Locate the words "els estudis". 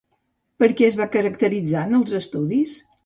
1.99-2.73